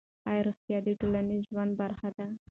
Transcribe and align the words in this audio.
آیا 0.29 0.41
روغتیا 0.47 0.77
د 0.83 0.87
ټولنیز 0.99 1.41
ژوند 1.51 1.71
برخه 1.81 2.09
ده؟ 2.15 2.25